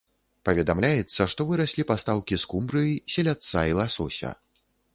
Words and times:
Паведамляецца, 0.47 1.21
што 1.33 1.41
выраслі 1.49 1.85
пастаўкі 1.93 2.41
скумбрыі, 2.45 2.99
селядца 3.17 3.67
і 3.73 3.79
ласося. 3.81 4.35